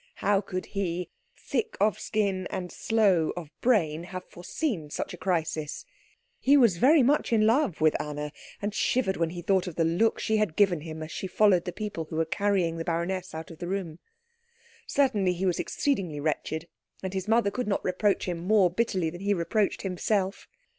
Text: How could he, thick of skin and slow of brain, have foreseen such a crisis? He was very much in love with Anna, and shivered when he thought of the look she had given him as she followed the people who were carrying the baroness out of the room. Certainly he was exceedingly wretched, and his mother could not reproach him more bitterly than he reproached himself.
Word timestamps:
How 0.15 0.41
could 0.41 0.65
he, 0.65 1.11
thick 1.37 1.77
of 1.79 1.99
skin 1.99 2.47
and 2.49 2.71
slow 2.71 3.33
of 3.37 3.51
brain, 3.61 4.05
have 4.05 4.25
foreseen 4.27 4.89
such 4.89 5.13
a 5.13 5.17
crisis? 5.17 5.85
He 6.39 6.57
was 6.57 6.77
very 6.77 7.03
much 7.03 7.31
in 7.31 7.45
love 7.45 7.79
with 7.81 7.95
Anna, 8.01 8.31
and 8.63 8.73
shivered 8.73 9.15
when 9.15 9.29
he 9.29 9.43
thought 9.43 9.67
of 9.67 9.75
the 9.75 9.85
look 9.85 10.17
she 10.19 10.37
had 10.37 10.55
given 10.55 10.81
him 10.81 11.03
as 11.03 11.11
she 11.11 11.27
followed 11.27 11.65
the 11.65 11.71
people 11.71 12.05
who 12.05 12.15
were 12.15 12.25
carrying 12.25 12.77
the 12.77 12.83
baroness 12.83 13.35
out 13.35 13.51
of 13.51 13.59
the 13.59 13.67
room. 13.67 13.99
Certainly 14.87 15.33
he 15.33 15.45
was 15.45 15.59
exceedingly 15.59 16.19
wretched, 16.19 16.67
and 17.03 17.13
his 17.13 17.27
mother 17.27 17.51
could 17.51 17.67
not 17.67 17.85
reproach 17.85 18.27
him 18.27 18.39
more 18.39 18.71
bitterly 18.71 19.11
than 19.11 19.21
he 19.21 19.35
reproached 19.35 19.83
himself. 19.83 20.47